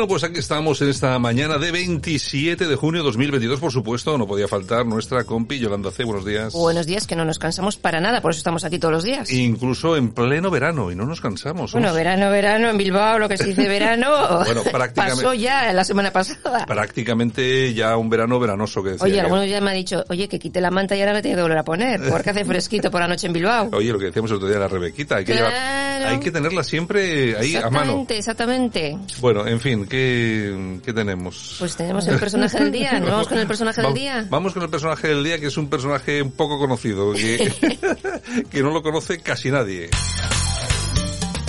Bueno, 0.00 0.08
pues 0.08 0.24
aquí 0.24 0.38
estamos 0.40 0.80
en 0.80 0.88
esta 0.88 1.18
mañana 1.18 1.58
de 1.58 1.70
27 1.72 2.66
de 2.66 2.74
junio 2.74 3.02
de 3.02 3.04
2022, 3.08 3.60
por 3.60 3.70
supuesto, 3.70 4.16
no 4.16 4.26
podía 4.26 4.48
faltar 4.48 4.86
nuestra 4.86 5.24
compi 5.24 5.58
Yolanda 5.58 5.90
C. 5.90 6.04
Buenos 6.04 6.24
días. 6.24 6.54
Buenos 6.54 6.86
días, 6.86 7.06
que 7.06 7.14
no 7.14 7.26
nos 7.26 7.38
cansamos 7.38 7.76
para 7.76 8.00
nada, 8.00 8.22
por 8.22 8.30
eso 8.30 8.38
estamos 8.38 8.64
aquí 8.64 8.78
todos 8.78 8.92
los 8.94 9.04
días. 9.04 9.30
Incluso 9.30 9.98
en 9.98 10.12
pleno 10.12 10.50
verano, 10.50 10.90
y 10.90 10.94
no 10.94 11.04
nos 11.04 11.20
cansamos. 11.20 11.72
Bueno, 11.72 11.92
verano, 11.92 12.30
verano, 12.30 12.70
en 12.70 12.78
Bilbao, 12.78 13.18
lo 13.18 13.28
que 13.28 13.36
se 13.36 13.44
dice 13.48 13.68
verano, 13.68 14.08
bueno, 14.46 14.62
prácticamente, 14.72 15.22
pasó 15.22 15.34
ya 15.34 15.70
la 15.74 15.84
semana 15.84 16.10
pasada. 16.10 16.64
Prácticamente 16.64 17.74
ya 17.74 17.94
un 17.98 18.08
verano 18.08 18.40
veranoso 18.40 18.82
que 18.82 18.92
decía. 18.92 19.04
Oye, 19.04 19.20
algunos 19.20 19.50
ya 19.50 19.60
me 19.60 19.68
ha 19.70 19.74
dicho, 19.74 20.02
oye, 20.08 20.28
que 20.30 20.38
quite 20.38 20.62
la 20.62 20.70
manta 20.70 20.96
y 20.96 21.00
ahora 21.00 21.12
me 21.12 21.20
tiene 21.20 21.36
que 21.36 21.42
volver 21.42 21.58
a 21.58 21.62
poner, 21.64 22.00
porque 22.08 22.30
hace 22.30 22.46
fresquito 22.46 22.90
por 22.90 23.02
la 23.02 23.08
noche 23.08 23.26
en 23.26 23.34
Bilbao. 23.34 23.68
Oye, 23.74 23.92
lo 23.92 23.98
que 23.98 24.06
decíamos 24.06 24.30
el 24.30 24.38
otro 24.38 24.48
día 24.48 24.58
la 24.58 24.68
Rebequita, 24.68 25.16
hay 25.16 25.26
que, 25.26 25.32
Claro. 25.32 25.48
llevar- 25.50 26.06
hay 26.14 26.20
que 26.20 26.30
tenerla 26.30 26.64
siempre 26.64 27.36
ahí 27.36 27.54
a 27.54 27.68
mano. 27.68 28.00
Exactamente, 28.08 28.16
exactamente. 28.16 28.98
Bueno, 29.20 29.46
en 29.46 29.60
fin, 29.60 29.86
¿qué, 29.90 30.78
qué 30.84 30.92
tenemos? 30.94 31.56
Pues 31.58 31.76
tenemos 31.76 32.06
el 32.08 32.18
personaje 32.18 32.58
del 32.58 32.72
día, 32.72 32.98
¿no? 33.00 33.06
Vamos 33.06 33.28
con 33.28 33.38
el 33.38 33.46
personaje 33.46 33.82
del 33.82 33.92
día. 33.94 34.26
Vamos 34.30 34.54
con 34.54 34.62
el 34.62 34.70
personaje 34.70 35.08
del 35.08 35.22
día, 35.24 35.38
que 35.38 35.48
es 35.48 35.56
un 35.58 35.68
personaje 35.68 36.22
un 36.22 36.30
poco 36.32 36.58
conocido, 36.58 37.12
que, 37.12 37.52
que 38.50 38.62
no 38.62 38.70
lo 38.70 38.82
conoce 38.82 39.18
casi 39.20 39.50
nadie. 39.50 39.90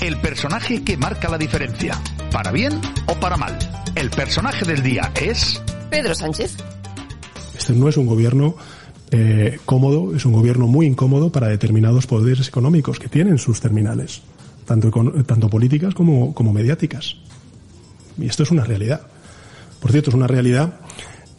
El 0.02 0.18
personaje 0.20 0.84
que 0.84 0.98
marca 0.98 1.30
la 1.30 1.38
diferencia, 1.38 1.98
para 2.32 2.52
bien 2.52 2.82
o 3.06 3.14
para 3.20 3.38
mal. 3.38 3.58
El 3.96 4.10
personaje 4.10 4.66
del 4.66 4.82
día 4.82 5.12
es... 5.22 5.62
Pedro 5.92 6.16
Sánchez. 6.16 6.56
Este 7.58 7.74
no 7.74 7.88
es 7.90 7.98
un 7.98 8.08
gobierno 8.08 8.56
eh, 9.12 9.60
cómodo, 9.66 10.16
es 10.16 10.26
un 10.26 10.32
gobierno 10.34 10.66
muy 10.68 10.88
incómodo 10.88 11.32
para 11.32 11.50
determinados 11.50 12.08
poderes 12.08 12.48
económicos 12.48 12.98
que 12.98 13.10
tienen 13.10 13.38
sus 13.38 13.60
terminales, 13.62 14.22
tanto, 14.66 14.90
econ- 14.90 15.26
tanto 15.26 15.50
políticas 15.50 15.94
como, 15.94 16.34
como 16.34 16.52
mediáticas. 16.54 17.18
Y 18.18 18.28
esto 18.28 18.44
es 18.44 18.52
una 18.52 18.64
realidad. 18.64 19.02
Por 19.80 19.92
cierto, 19.92 20.10
es 20.10 20.16
una 20.16 20.28
realidad 20.28 20.74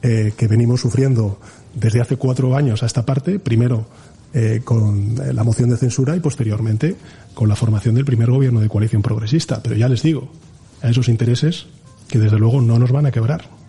eh, 0.03 0.33
que 0.37 0.49
venimos 0.49 0.81
sufriendo 0.81 1.39
desde 1.75 2.01
hace 2.01 2.17
cuatro 2.17 2.57
años 2.57 2.83
a 2.83 2.87
esta 2.87 3.07
parte, 3.07 3.39
primero 3.39 3.87
eh, 4.35 4.63
con 4.65 5.21
eh, 5.21 5.33
la 5.33 5.45
moción 5.45 5.71
de 5.71 5.77
censura 5.77 6.17
y 6.17 6.21
posteriormente 6.21 6.97
con 7.35 7.49
la 7.49 7.57
formación 7.57 7.95
del 7.95 8.05
primer 8.05 8.31
gobierno 8.31 8.61
de 8.61 8.69
coalición 8.69 9.03
progresista. 9.03 9.63
Pero 9.63 9.77
ya 9.77 9.89
les 9.89 10.03
digo, 10.03 10.31
a 10.83 10.91
esos 10.91 11.09
intereses 11.09 11.67
que 12.09 12.19
desde 12.19 12.39
luego 12.39 12.61
no 12.61 12.79
nos 12.79 12.93
van 12.93 13.07
a 13.07 13.11
quebrar. 13.11 13.62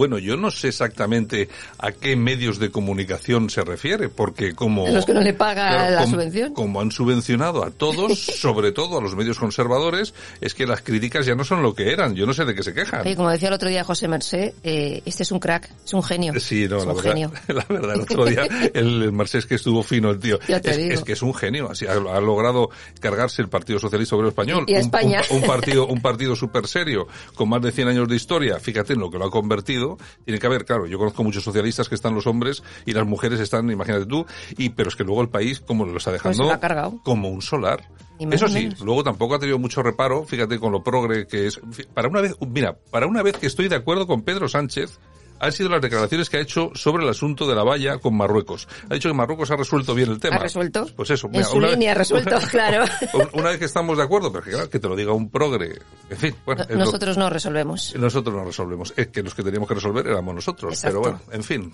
Bueno, 0.00 0.16
yo 0.16 0.38
no 0.38 0.50
sé 0.50 0.68
exactamente 0.68 1.50
a 1.78 1.92
qué 1.92 2.16
medios 2.16 2.58
de 2.58 2.70
comunicación 2.70 3.50
se 3.50 3.60
refiere, 3.60 4.08
porque 4.08 4.54
como... 4.54 4.88
Los 4.88 5.04
que 5.04 5.12
no 5.12 5.20
le 5.20 5.34
paga 5.34 5.90
la 5.90 6.06
subvención. 6.06 6.54
Como 6.54 6.80
han 6.80 6.90
subvencionado 6.90 7.62
a 7.62 7.70
todos, 7.70 8.18
sobre 8.40 8.72
todo 8.72 8.96
a 8.96 9.02
los 9.02 9.14
medios 9.14 9.38
conservadores, 9.38 10.14
es 10.40 10.54
que 10.54 10.66
las 10.66 10.80
críticas 10.80 11.26
ya 11.26 11.34
no 11.34 11.44
son 11.44 11.62
lo 11.62 11.74
que 11.74 11.92
eran. 11.92 12.14
Yo 12.14 12.24
no 12.24 12.32
sé 12.32 12.46
de 12.46 12.54
qué 12.54 12.62
se 12.62 12.72
quejan. 12.72 13.02
Oye, 13.02 13.14
como 13.14 13.28
decía 13.28 13.48
el 13.48 13.54
otro 13.54 13.68
día 13.68 13.84
José 13.84 14.08
Mercé, 14.08 14.54
eh, 14.64 15.02
este 15.04 15.22
es 15.22 15.32
un 15.32 15.38
crack, 15.38 15.70
es 15.84 15.92
un 15.92 16.02
genio. 16.02 16.32
Sí, 16.40 16.66
no, 16.66 16.78
es 16.78 16.86
la 16.86 16.92
un 16.92 16.96
verdad, 16.96 17.10
genio. 17.12 17.32
la 17.48 17.66
verdad, 17.68 17.94
el 17.96 18.00
otro 18.00 18.24
día 18.24 18.44
el, 18.72 19.02
el 19.02 19.12
Marcés 19.12 19.44
que 19.44 19.56
estuvo 19.56 19.82
fino 19.82 20.08
el 20.08 20.18
tío. 20.18 20.38
Ya 20.48 20.62
te 20.62 20.70
Es, 20.70 20.76
digo. 20.78 20.94
es 20.94 21.02
que 21.04 21.12
es 21.12 21.20
un 21.20 21.34
genio, 21.34 21.70
así 21.70 21.84
ha, 21.86 21.92
ha 21.92 22.20
logrado 22.22 22.70
cargarse 23.00 23.42
el 23.42 23.50
Partido 23.50 23.78
Socialista 23.78 24.16
Obrero 24.16 24.30
Español. 24.30 24.64
Y 24.66 24.76
a 24.76 24.78
un, 24.78 24.84
España. 24.86 25.20
Un, 25.28 25.42
un 25.42 25.42
partido, 25.42 25.86
un 25.88 26.00
partido 26.00 26.34
súper 26.34 26.66
serio, 26.66 27.06
con 27.34 27.50
más 27.50 27.60
de 27.60 27.70
100 27.70 27.88
años 27.88 28.08
de 28.08 28.16
historia. 28.16 28.58
Fíjate 28.60 28.94
en 28.94 29.00
lo 29.00 29.10
que 29.10 29.18
lo 29.18 29.26
ha 29.26 29.30
convertido. 29.30 29.89
Tiene 30.24 30.38
que 30.38 30.46
haber, 30.46 30.64
claro, 30.64 30.86
yo 30.86 30.98
conozco 30.98 31.24
muchos 31.24 31.44
socialistas 31.44 31.88
que 31.88 31.94
están 31.94 32.14
los 32.14 32.26
hombres 32.26 32.62
y 32.86 32.92
las 32.92 33.06
mujeres 33.06 33.40
están, 33.40 33.70
imagínate 33.70 34.06
tú, 34.06 34.26
y 34.56 34.70
pero 34.70 34.88
es 34.88 34.96
que 34.96 35.04
luego 35.04 35.22
el 35.22 35.28
país, 35.28 35.60
como 35.60 35.84
lo 35.86 35.96
está 35.96 36.12
dejando, 36.12 36.44
Pues 36.44 36.54
ha 36.54 36.60
cargado. 36.60 37.00
como 37.04 37.28
un 37.28 37.42
solar. 37.42 37.88
Eso 38.18 38.48
sí, 38.48 38.68
luego 38.84 39.02
tampoco 39.02 39.36
ha 39.36 39.38
tenido 39.38 39.58
mucho 39.58 39.82
reparo, 39.82 40.24
fíjate 40.24 40.58
con 40.58 40.72
lo 40.72 40.82
progre 40.84 41.26
que 41.26 41.46
es. 41.46 41.58
Para 41.94 42.08
una 42.08 42.20
vez, 42.20 42.36
mira, 42.46 42.76
para 42.90 43.06
una 43.06 43.22
vez 43.22 43.38
que 43.38 43.46
estoy 43.46 43.68
de 43.68 43.76
acuerdo 43.76 44.06
con 44.06 44.20
Pedro 44.22 44.46
Sánchez, 44.46 45.00
han 45.40 45.52
sido 45.52 45.68
las 45.70 45.80
declaraciones 45.80 46.28
que 46.30 46.36
ha 46.36 46.40
hecho 46.40 46.70
sobre 46.74 47.02
el 47.04 47.08
asunto 47.10 47.48
de 47.48 47.54
la 47.54 47.64
valla 47.64 47.98
con 47.98 48.16
Marruecos. 48.16 48.68
Ha 48.88 48.94
dicho 48.94 49.08
que 49.08 49.14
Marruecos 49.14 49.50
ha 49.50 49.56
resuelto 49.56 49.94
bien 49.94 50.10
el 50.10 50.20
tema. 50.20 50.36
¿Ha 50.36 50.38
resuelto? 50.38 50.86
Pues 50.94 51.10
eso. 51.10 51.26
En 51.26 51.32
mira, 51.32 51.44
su 51.44 51.56
una 51.56 51.66
vez- 51.68 51.76
línea 51.76 51.92
ha 51.92 51.94
resuelto, 51.94 52.36
claro. 52.50 52.84
Una 53.32 53.50
vez 53.50 53.58
que 53.58 53.64
estamos 53.64 53.96
de 53.96 54.04
acuerdo, 54.04 54.30
pero 54.30 54.44
que, 54.44 54.50
claro, 54.50 54.70
que 54.70 54.78
te 54.78 54.88
lo 54.88 54.94
diga 54.94 55.12
un 55.12 55.30
progre. 55.30 55.78
En 56.10 56.16
fin, 56.16 56.34
bueno. 56.44 56.64
lo- 56.68 56.76
Nosotros 56.76 57.16
no 57.16 57.28
resolvemos. 57.30 57.94
nosotros 57.96 58.34
no 58.36 58.44
resolvemos. 58.44 58.92
Es 58.96 59.08
que 59.08 59.22
los 59.22 59.34
que 59.34 59.42
teníamos 59.42 59.68
que 59.68 59.74
resolver 59.74 60.06
éramos 60.06 60.34
nosotros. 60.34 60.72
Exacto. 60.74 61.00
Pero 61.02 61.12
bueno, 61.18 61.22
en 61.32 61.42
fin. 61.42 61.72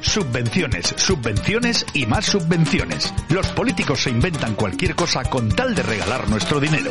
Subvenciones, 0.00 0.94
subvenciones 0.96 1.84
y 1.92 2.06
más 2.06 2.24
subvenciones. 2.24 3.12
Los 3.28 3.46
políticos 3.48 4.02
se 4.02 4.10
inventan 4.10 4.54
cualquier 4.54 4.94
cosa 4.94 5.22
con 5.24 5.48
tal 5.50 5.74
de 5.74 5.82
regalar 5.82 6.28
nuestro 6.30 6.58
dinero. 6.60 6.90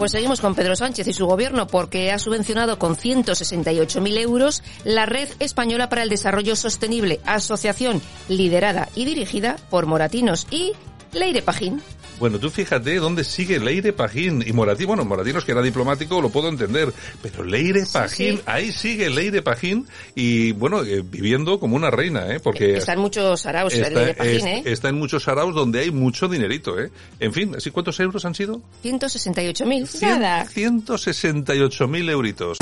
Pues 0.00 0.12
seguimos 0.12 0.40
con 0.40 0.54
Pedro 0.54 0.76
Sánchez 0.76 1.06
y 1.08 1.12
su 1.12 1.26
gobierno 1.26 1.66
porque 1.66 2.10
ha 2.10 2.18
subvencionado 2.18 2.78
con 2.78 2.96
168.000 2.96 4.18
euros 4.18 4.62
la 4.82 5.04
Red 5.04 5.28
Española 5.40 5.90
para 5.90 6.02
el 6.02 6.08
Desarrollo 6.08 6.56
Sostenible, 6.56 7.20
asociación 7.26 8.00
liderada 8.26 8.88
y 8.94 9.04
dirigida 9.04 9.56
por 9.68 9.84
Moratinos 9.84 10.46
y 10.50 10.72
Leire 11.12 11.42
Pajín. 11.42 11.82
Bueno, 12.20 12.38
tú 12.38 12.50
fíjate 12.50 12.96
dónde 12.96 13.24
sigue 13.24 13.58
Leire 13.58 13.92
Pajín 13.94 14.44
y 14.46 14.52
Moratín. 14.52 14.86
Bueno, 14.86 15.04
Moratinos 15.04 15.44
que 15.44 15.52
era 15.52 15.62
diplomático 15.62 16.20
lo 16.20 16.28
puedo 16.28 16.48
entender, 16.50 16.92
pero 17.22 17.42
Leire 17.42 17.84
Pajín, 17.90 18.36
sí. 18.36 18.42
ahí 18.46 18.70
sigue 18.72 19.08
Leire 19.10 19.40
Pajín 19.42 19.88
y 20.14 20.52
bueno, 20.52 20.82
eh, 20.84 21.02
viviendo 21.02 21.58
como 21.58 21.76
una 21.76 21.90
reina, 21.90 22.28
¿eh? 22.32 22.38
Porque 22.38 22.76
Está 22.76 22.92
en 22.92 23.00
muchos 23.00 23.46
araos 23.46 23.72
está, 23.72 23.88
Leire 23.88 24.14
Pajín, 24.14 24.36
es- 24.36 24.44
¿eh? 24.44 24.62
está 24.66 24.90
en 24.90 24.96
muchos 24.96 25.26
araos 25.28 25.54
donde 25.54 25.80
hay 25.80 25.90
mucho 25.90 26.28
dinerito, 26.28 26.78
¿eh? 26.78 26.90
En 27.18 27.32
fin, 27.32 27.54
¿así 27.56 27.70
cuántos 27.70 27.98
euros 28.00 28.22
han 28.26 28.34
sido? 28.34 28.60
168.000. 28.84 29.86
Cien- 29.86 30.18
Nada. 30.20 30.44
168.000 30.46 32.10
euritos. 32.10 32.58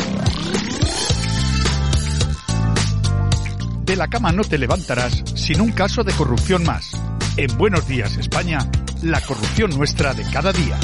De 3.84 3.96
la 3.96 4.06
cama 4.08 4.30
no 4.32 4.44
te 4.44 4.58
levantarás 4.58 5.24
sin 5.34 5.60
un 5.60 5.72
caso 5.72 6.04
de 6.04 6.12
corrupción 6.12 6.62
más. 6.64 6.92
En 7.36 7.56
Buenos 7.56 7.88
Días, 7.88 8.16
España, 8.18 8.58
la 9.02 9.20
corrupción 9.20 9.70
nuestra 9.76 10.14
de 10.14 10.24
cada 10.24 10.52
día. 10.52 10.78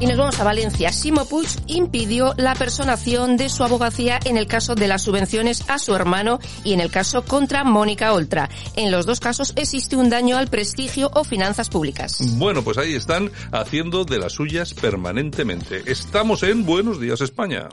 Y 0.00 0.06
nos 0.06 0.16
vamos 0.18 0.38
a 0.40 0.44
Valencia. 0.44 0.92
Simo 0.92 1.24
Puig 1.24 1.48
impidió 1.66 2.34
la 2.36 2.54
personación 2.54 3.36
de 3.36 3.48
su 3.48 3.62
abogacía 3.64 4.18
en 4.24 4.36
el 4.36 4.46
caso 4.46 4.74
de 4.74 4.88
las 4.88 5.02
subvenciones 5.02 5.64
a 5.68 5.78
su 5.78 5.94
hermano 5.94 6.40
y 6.64 6.72
en 6.72 6.80
el 6.80 6.90
caso 6.90 7.24
contra 7.24 7.64
Mónica 7.64 8.12
Oltra. 8.12 8.50
En 8.76 8.90
los 8.90 9.06
dos 9.06 9.20
casos 9.20 9.52
existe 9.56 9.96
un 9.96 10.10
daño 10.10 10.36
al 10.36 10.48
prestigio 10.48 11.10
o 11.14 11.24
finanzas 11.24 11.70
públicas. 11.70 12.18
Bueno, 12.36 12.62
pues 12.62 12.76
ahí 12.76 12.94
están 12.94 13.30
haciendo 13.52 14.04
de 14.04 14.18
las 14.18 14.32
suyas 14.32 14.74
permanentemente. 14.74 15.84
Estamos 15.86 16.42
en 16.42 16.66
Buenos 16.66 17.00
Días, 17.00 17.20
España. 17.20 17.68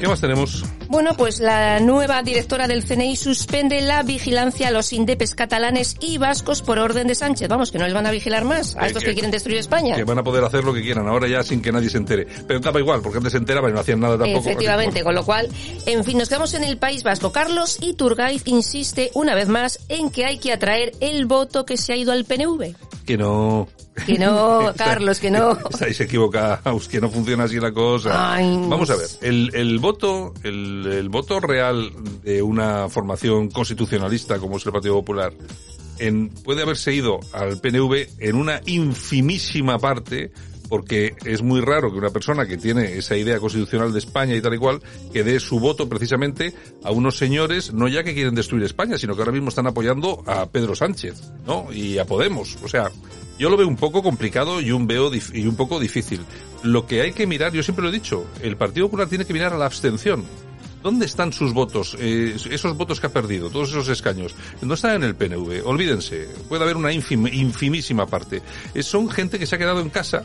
¿Qué 0.00 0.08
más 0.08 0.20
tenemos? 0.20 0.64
Bueno, 0.88 1.14
pues 1.16 1.40
la 1.40 1.80
nueva 1.80 2.22
directora 2.22 2.68
del 2.68 2.84
CNI 2.84 3.16
suspende 3.16 3.80
la 3.80 4.02
vigilancia 4.02 4.68
a 4.68 4.70
los 4.70 4.92
indepes 4.92 5.34
catalanes 5.34 5.96
y 6.00 6.18
vascos 6.18 6.62
por 6.62 6.78
orden 6.78 7.06
de 7.08 7.14
Sánchez. 7.14 7.48
Vamos, 7.48 7.70
que 7.72 7.78
no 7.78 7.84
les 7.84 7.94
van 7.94 8.06
a 8.06 8.10
vigilar 8.10 8.44
más 8.44 8.76
a 8.76 8.84
Eh, 8.84 8.86
estos 8.88 9.02
que- 9.02 9.08
que 9.10 9.14
quieren 9.14 9.30
destruir 9.30 9.58
España. 9.58 9.94
Que 9.96 10.04
van 10.04 10.18
a 10.18 10.22
poder 10.22 10.44
hacer 10.44 10.64
lo 10.64 10.72
que 10.72 10.82
quieran 10.82 11.06
ahora 11.08 11.26
ya 11.28 11.42
sin 11.42 11.60
que 11.60 11.72
nadie 11.72 11.90
se 11.90 11.98
entere. 11.98 12.26
Pero 12.46 12.60
daba 12.60 12.78
igual, 12.80 13.00
porque 13.02 13.18
antes 13.18 13.32
se 13.32 13.38
enteraban 13.38 13.70
y 13.70 13.74
no 13.74 13.80
hacían 13.80 14.00
nada 14.00 14.16
tampoco. 14.18 14.38
Efectivamente, 14.48 15.02
con 15.02 15.14
lo 15.14 15.24
cual, 15.24 15.48
en 15.86 16.04
fin, 16.04 16.18
nos 16.18 16.28
quedamos 16.28 16.54
en 16.54 16.64
el 16.64 16.76
País 16.78 17.02
Vasco. 17.02 17.32
Carlos 17.32 17.78
Iturgaiz 17.80 18.42
insiste 18.46 19.10
una 19.14 19.34
vez 19.34 19.48
más 19.48 19.80
en 19.88 20.10
que 20.10 20.24
hay 20.24 20.38
que 20.38 20.52
atraer 20.52 20.92
el 21.00 21.26
voto 21.26 21.66
que 21.66 21.76
se 21.76 21.92
ha 21.92 21.96
ido 21.96 22.12
al 22.12 22.24
PNV. 22.24 22.74
Que 23.06 23.16
no. 23.16 23.68
Que 24.04 24.18
no, 24.18 24.72
Carlos, 24.76 25.20
que 25.20 25.30
no. 25.30 25.52
Estáis 25.70 26.00
equivocados, 26.00 26.88
que 26.88 27.00
no 27.00 27.08
funciona 27.08 27.44
así 27.44 27.60
la 27.60 27.72
cosa. 27.72 28.34
Ay. 28.34 28.66
Vamos 28.68 28.90
a 28.90 28.96
ver, 28.96 29.06
el, 29.22 29.54
el 29.54 29.78
voto, 29.78 30.34
el, 30.42 30.86
el 30.86 31.08
voto 31.08 31.38
real 31.38 31.92
de 32.24 32.42
una 32.42 32.88
formación 32.88 33.48
constitucionalista 33.50 34.38
como 34.38 34.56
es 34.56 34.66
el 34.66 34.72
Partido 34.72 34.94
Popular, 34.94 35.32
en, 35.98 36.30
puede 36.30 36.62
haberse 36.62 36.92
ido 36.92 37.20
al 37.32 37.60
PNV 37.60 38.08
en 38.18 38.36
una 38.36 38.60
infimísima 38.66 39.78
parte 39.78 40.32
porque 40.68 41.14
es 41.24 41.42
muy 41.42 41.60
raro 41.60 41.90
que 41.90 41.98
una 41.98 42.10
persona 42.10 42.46
que 42.46 42.56
tiene 42.56 42.96
esa 42.96 43.16
idea 43.16 43.38
constitucional 43.38 43.92
de 43.92 43.98
España 43.98 44.34
y 44.34 44.40
tal 44.40 44.54
y 44.54 44.58
cual, 44.58 44.80
que 45.12 45.24
dé 45.24 45.40
su 45.40 45.60
voto 45.60 45.88
precisamente 45.88 46.54
a 46.82 46.90
unos 46.90 47.16
señores, 47.16 47.72
no 47.72 47.88
ya 47.88 48.04
que 48.04 48.14
quieren 48.14 48.34
destruir 48.34 48.64
España, 48.64 48.98
sino 48.98 49.14
que 49.14 49.22
ahora 49.22 49.32
mismo 49.32 49.48
están 49.48 49.66
apoyando 49.66 50.22
a 50.26 50.46
Pedro 50.46 50.74
Sánchez, 50.74 51.32
¿no? 51.46 51.72
Y 51.72 51.98
a 51.98 52.04
Podemos. 52.04 52.58
O 52.62 52.68
sea, 52.68 52.90
yo 53.38 53.50
lo 53.50 53.56
veo 53.56 53.68
un 53.68 53.76
poco 53.76 54.02
complicado 54.02 54.60
y 54.60 54.72
un 54.72 54.86
veo 54.86 55.10
y 55.14 55.46
un 55.46 55.56
poco 55.56 55.78
difícil. 55.78 56.24
Lo 56.62 56.86
que 56.86 57.02
hay 57.02 57.12
que 57.12 57.26
mirar, 57.26 57.52
yo 57.52 57.62
siempre 57.62 57.82
lo 57.82 57.90
he 57.90 57.92
dicho, 57.92 58.26
el 58.42 58.56
Partido 58.56 58.86
Popular 58.86 59.08
tiene 59.08 59.24
que 59.24 59.32
mirar 59.32 59.52
a 59.52 59.58
la 59.58 59.66
abstención. 59.66 60.24
¿Dónde 60.82 61.06
están 61.06 61.32
sus 61.32 61.52
votos? 61.52 61.96
Eh, 61.98 62.36
esos 62.50 62.76
votos 62.76 63.00
que 63.00 63.08
ha 63.08 63.12
perdido, 63.12 63.50
todos 63.50 63.70
esos 63.70 63.88
escaños. 63.88 64.36
No 64.62 64.74
están 64.74 64.94
en 64.94 65.02
el 65.02 65.16
PNV. 65.16 65.66
Olvídense. 65.66 66.28
Puede 66.48 66.62
haber 66.62 66.76
una 66.76 66.92
ínfima, 66.92 67.28
infimísima 67.28 68.06
parte. 68.06 68.40
Eh, 68.72 68.84
son 68.84 69.10
gente 69.10 69.38
que 69.38 69.46
se 69.46 69.56
ha 69.56 69.58
quedado 69.58 69.80
en 69.80 69.90
casa 69.90 70.22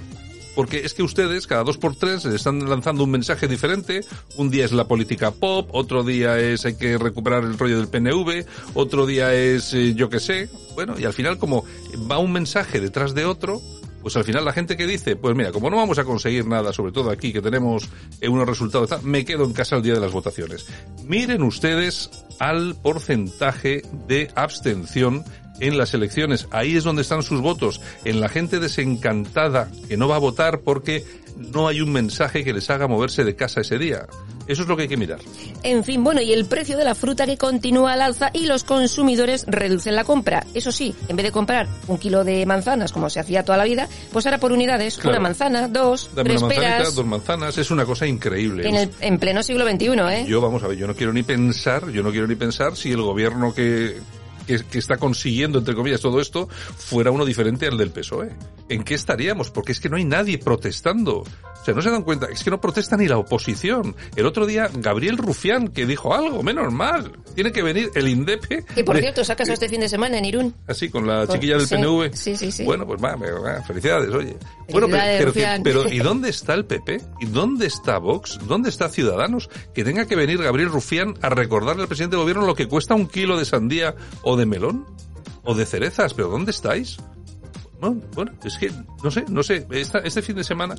porque 0.55 0.79
es 0.85 0.93
que 0.93 1.03
ustedes 1.03 1.47
cada 1.47 1.63
dos 1.63 1.77
por 1.77 1.95
tres 1.95 2.25
están 2.25 2.69
lanzando 2.69 3.03
un 3.03 3.11
mensaje 3.11 3.47
diferente. 3.47 4.01
Un 4.37 4.49
día 4.49 4.65
es 4.65 4.71
la 4.71 4.87
política 4.87 5.31
pop, 5.31 5.69
otro 5.71 6.03
día 6.03 6.39
es 6.39 6.65
hay 6.65 6.75
que 6.75 6.97
recuperar 6.97 7.43
el 7.43 7.57
rollo 7.57 7.77
del 7.77 7.87
PNV, 7.87 8.45
otro 8.73 9.05
día 9.05 9.33
es 9.33 9.73
eh, 9.73 9.93
yo 9.93 10.09
qué 10.09 10.19
sé. 10.19 10.49
Bueno, 10.75 10.99
y 10.99 11.05
al 11.05 11.13
final 11.13 11.37
como 11.37 11.65
va 12.09 12.17
un 12.17 12.31
mensaje 12.31 12.79
detrás 12.79 13.13
de 13.13 13.25
otro, 13.25 13.61
pues 14.01 14.15
al 14.15 14.23
final 14.23 14.43
la 14.43 14.53
gente 14.53 14.75
que 14.75 14.87
dice, 14.87 15.15
pues 15.15 15.35
mira, 15.35 15.51
como 15.51 15.69
no 15.69 15.77
vamos 15.77 15.99
a 15.99 16.03
conseguir 16.03 16.47
nada, 16.47 16.73
sobre 16.73 16.91
todo 16.91 17.11
aquí 17.11 17.31
que 17.31 17.41
tenemos 17.41 17.89
eh, 18.19 18.29
unos 18.29 18.47
resultados, 18.47 19.03
me 19.03 19.23
quedo 19.25 19.43
en 19.45 19.53
casa 19.53 19.75
el 19.75 19.83
día 19.83 19.93
de 19.93 19.99
las 19.99 20.11
votaciones. 20.11 20.65
Miren 21.05 21.43
ustedes 21.43 22.09
al 22.39 22.75
porcentaje 22.81 23.83
de 24.07 24.31
abstención 24.35 25.23
en 25.61 25.77
las 25.77 25.93
elecciones. 25.93 26.47
Ahí 26.51 26.75
es 26.75 26.83
donde 26.83 27.03
están 27.03 27.23
sus 27.23 27.39
votos, 27.39 27.79
en 28.03 28.19
la 28.19 28.27
gente 28.27 28.59
desencantada 28.59 29.71
que 29.87 29.95
no 29.95 30.07
va 30.07 30.17
a 30.17 30.19
votar 30.19 30.59
porque 30.59 31.05
no 31.37 31.67
hay 31.67 31.81
un 31.81 31.91
mensaje 31.91 32.43
que 32.43 32.53
les 32.53 32.69
haga 32.69 32.87
moverse 32.87 33.23
de 33.23 33.35
casa 33.35 33.61
ese 33.61 33.77
día. 33.77 34.07
Eso 34.47 34.63
es 34.63 34.67
lo 34.67 34.75
que 34.75 34.83
hay 34.83 34.87
que 34.87 34.97
mirar. 34.97 35.19
En 35.63 35.83
fin, 35.83 36.03
bueno, 36.03 36.21
y 36.21 36.33
el 36.33 36.45
precio 36.45 36.77
de 36.77 36.83
la 36.83 36.95
fruta 36.95 37.25
que 37.25 37.37
continúa 37.37 37.93
al 37.93 38.01
alza 38.01 38.31
y 38.33 38.47
los 38.47 38.63
consumidores 38.63 39.45
reducen 39.47 39.95
la 39.95 40.03
compra. 40.03 40.45
Eso 40.53 40.71
sí, 40.71 40.93
en 41.07 41.15
vez 41.15 41.25
de 41.25 41.31
comprar 41.31 41.67
un 41.87 41.97
kilo 41.97 42.23
de 42.23 42.45
manzanas 42.45 42.91
como 42.91 43.09
se 43.09 43.19
hacía 43.19 43.43
toda 43.45 43.57
la 43.57 43.63
vida, 43.63 43.87
pues 44.11 44.25
ahora 44.25 44.39
por 44.39 44.51
unidades, 44.51 44.99
una 45.05 45.19
manzana, 45.19 45.67
dos, 45.67 46.09
tres 46.15 46.43
peras. 46.43 46.95
dos 46.95 47.05
manzanas, 47.05 47.57
es 47.57 47.71
una 47.71 47.85
cosa 47.85 48.07
increíble. 48.07 48.67
En, 48.67 48.75
el, 48.75 48.91
en 48.99 49.19
pleno 49.19 49.43
siglo 49.43 49.65
XXI, 49.69 49.87
¿eh? 50.09 50.25
Yo, 50.27 50.41
vamos 50.41 50.63
a 50.63 50.67
ver, 50.67 50.77
yo 50.77 50.87
no 50.87 50.95
quiero 50.95 51.13
ni 51.13 51.23
pensar, 51.23 51.89
yo 51.91 52.03
no 52.03 52.11
quiero 52.11 52.27
ni 52.27 52.35
pensar 52.35 52.75
si 52.75 52.91
el 52.91 53.01
gobierno 53.01 53.53
que, 53.53 53.99
que, 54.69 54.79
está 54.79 54.97
consiguiendo, 54.97 55.59
entre 55.59 55.75
comillas, 55.75 56.01
todo 56.01 56.19
esto, 56.19 56.47
fuera 56.47 57.11
uno 57.11 57.25
diferente 57.25 57.67
al 57.67 57.77
del 57.77 57.91
PSOE. 57.91 58.31
¿En 58.69 58.83
qué 58.83 58.95
estaríamos? 58.95 59.51
Porque 59.51 59.71
es 59.71 59.79
que 59.79 59.89
no 59.89 59.97
hay 59.97 60.05
nadie 60.05 60.37
protestando. 60.37 61.23
O 61.61 61.63
sea, 61.63 61.75
no 61.75 61.81
se 61.81 61.91
dan 61.91 62.01
cuenta, 62.01 62.27
es 62.31 62.43
que 62.43 62.49
no 62.49 62.59
protesta 62.59 62.97
ni 62.97 63.07
la 63.07 63.17
oposición. 63.17 63.95
El 64.15 64.25
otro 64.25 64.47
día, 64.47 64.69
Gabriel 64.73 65.17
Rufián, 65.17 65.67
que 65.67 65.85
dijo 65.85 66.15
algo, 66.15 66.41
menos 66.41 66.73
mal. 66.73 67.11
Tiene 67.35 67.51
que 67.51 67.61
venir 67.61 67.91
el 67.93 68.07
INDEPE. 68.07 68.65
Que 68.75 68.83
por 68.83 68.97
cierto, 68.97 69.23
sacas 69.23 69.47
este 69.49 69.69
fin 69.69 69.81
de 69.81 69.89
semana 69.89 70.17
en 70.17 70.25
Irún. 70.25 70.55
Así, 70.67 70.89
con 70.89 71.05
la 71.05 71.27
chiquilla 71.27 71.57
del 71.57 71.67
PNV. 71.67 72.15
Sí, 72.15 72.35
sí, 72.35 72.51
sí. 72.51 72.63
Bueno, 72.63 72.87
pues 72.87 72.99
va, 73.01 73.15
felicidades, 73.61 74.09
oye. 74.13 74.37
Bueno, 74.71 74.87
pero, 74.89 75.33
pero, 75.63 75.89
¿y 75.91 75.99
dónde 75.99 76.29
está 76.29 76.53
el 76.53 76.65
PP? 76.65 77.01
¿Y 77.19 77.25
dónde 77.27 77.67
está 77.67 77.97
Vox? 77.97 78.39
¿Dónde 78.47 78.69
está 78.69 78.89
Ciudadanos? 78.89 79.49
Que 79.73 79.83
tenga 79.83 80.05
que 80.05 80.15
venir 80.15 80.41
Gabriel 80.41 80.69
Rufián 80.69 81.15
a 81.21 81.29
recordarle 81.29 81.83
al 81.83 81.87
presidente 81.87 82.15
del 82.15 82.23
gobierno 82.23 82.45
lo 82.45 82.55
que 82.55 82.67
cuesta 82.67 82.95
un 82.95 83.07
kilo 83.07 83.37
de 83.37 83.45
sandía 83.45 83.95
o 84.23 84.37
de 84.37 84.40
melón 84.45 84.85
o 85.43 85.55
de 85.55 85.65
cerezas, 85.65 86.13
pero 86.13 86.29
¿dónde 86.29 86.51
estáis? 86.51 86.97
Bueno, 87.79 88.01
bueno 88.13 88.31
es 88.43 88.57
que 88.57 88.71
no 89.03 89.09
sé, 89.09 89.25
no 89.27 89.41
sé, 89.41 89.65
este 89.71 90.21
fin 90.21 90.35
de 90.35 90.43
semana 90.43 90.75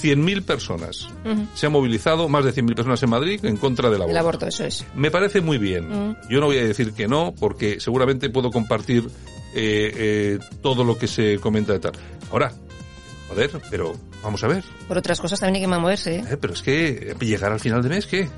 100.000 0.00 0.42
personas 0.44 1.08
se 1.54 1.66
han 1.66 1.72
movilizado, 1.72 2.28
más 2.28 2.44
de 2.44 2.54
100.000 2.54 2.74
personas 2.74 3.02
en 3.02 3.10
Madrid 3.10 3.44
en 3.44 3.56
contra 3.56 3.90
del 3.90 4.00
aborto. 4.00 4.10
El 4.12 4.16
aborto, 4.16 4.46
eso 4.46 4.64
es. 4.64 4.86
Me 4.94 5.10
parece 5.10 5.40
muy 5.40 5.58
bien. 5.58 6.16
Yo 6.30 6.40
no 6.40 6.46
voy 6.46 6.58
a 6.58 6.64
decir 6.64 6.92
que 6.92 7.08
no, 7.08 7.34
porque 7.38 7.80
seguramente 7.80 8.30
puedo 8.30 8.50
compartir 8.50 9.10
eh, 9.54 9.92
eh, 9.94 10.38
todo 10.62 10.84
lo 10.84 10.96
que 10.96 11.06
se 11.06 11.38
comenta 11.38 11.72
de 11.72 11.80
tal. 11.80 11.92
Ahora, 12.30 12.52
joder, 13.28 13.50
pero 13.70 13.94
vamos 14.22 14.42
a 14.44 14.48
ver. 14.48 14.64
Por 14.86 14.98
otras 14.98 15.20
cosas 15.20 15.40
también 15.40 15.56
hay 15.56 15.70
que 15.70 15.80
moverse. 15.80 16.16
¿eh? 16.16 16.24
¿eh? 16.30 16.36
pero 16.40 16.54
es 16.54 16.62
que 16.62 17.14
llegar 17.20 17.52
al 17.52 17.60
final 17.60 17.82
de 17.82 17.88
mes, 17.88 18.06
¿qué? 18.06 18.28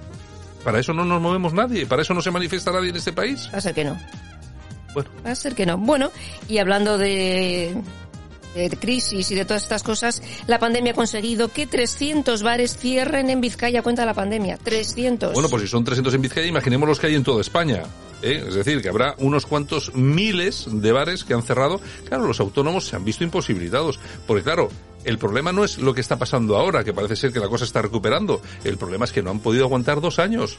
Para 0.65 0.79
eso 0.79 0.93
no 0.93 1.05
nos 1.05 1.21
movemos 1.21 1.53
nadie, 1.53 1.87
para 1.87 2.03
eso 2.03 2.13
no 2.15 2.21
se 2.21 2.31
manifiesta 2.31 2.71
nadie 2.71 2.91
en 2.91 2.97
este 2.97 3.13
país. 3.13 3.49
Va 3.53 3.59
a 3.59 3.61
ser 3.61 3.75
que 3.75 3.85
no. 3.85 3.99
Bueno. 4.95 5.11
Va 5.25 5.31
a 5.31 5.35
ser 5.35 5.55
que 5.55 5.67
no. 5.67 5.79
Bueno, 5.79 6.11
y 6.49 6.59
hablando 6.59 6.99
de, 6.99 7.75
de 8.55 8.71
crisis 8.71 9.31
y 9.31 9.35
de 9.35 9.45
todas 9.45 9.63
estas 9.63 9.83
cosas, 9.83 10.23
la 10.47 10.59
pandemia 10.59 10.93
ha 10.93 10.95
conseguido 10.95 11.49
que 11.49 11.67
300 11.67 12.43
bares 12.43 12.77
cierren 12.77 13.31
en 13.31 13.41
Vizcaya. 13.41 13.83
Cuenta 13.83 14.05
la 14.05 14.15
pandemia. 14.15 14.59
300. 14.59 15.35
Bueno, 15.35 15.49
pues 15.49 15.63
si 15.63 15.69
son 15.69 15.85
300 15.85 16.15
en 16.15 16.23
Vizcaya, 16.23 16.47
imaginemos 16.47 16.89
los 16.89 16.99
que 16.99 17.09
hay 17.09 17.15
en 17.15 17.25
toda 17.25 17.41
España. 17.41 17.83
¿eh? 18.23 18.45
Es 18.49 18.55
decir, 18.55 18.83
que 18.83 18.89
habrá 18.89 19.15
unos 19.19 19.47
cuantos 19.47 19.95
miles 19.95 20.67
de 20.71 20.93
bares 20.93 21.25
que 21.25 21.35
han 21.35 21.43
cerrado. 21.43 21.81
Claro, 22.07 22.27
los 22.27 22.41
autónomos 22.41 22.87
se 22.87 22.97
han 22.97 23.05
visto 23.05 23.25
imposibilitados. 23.25 24.01
Porque 24.27 24.43
claro, 24.43 24.69
el 25.05 25.19
problema 25.19 25.53
no 25.53 25.65
es 25.65 25.79
lo 25.79 25.95
que 25.95 26.01
está 26.01 26.19
pasando 26.19 26.57
ahora, 26.57 26.85
que 26.85 26.93
parece 26.93 27.17
ser 27.17 27.33
que 27.33 27.41
la 27.41 27.49
cosa 27.49 27.65
está 27.65 27.83
recuperando. 27.83 28.41
El 28.65 28.77
problema 28.77 29.05
es 29.05 29.13
que 29.13 29.23
no 29.23 29.31
han 29.31 29.41
podido 29.41 29.65
aguantar 29.65 30.01
dos 30.01 30.19
años. 30.19 30.59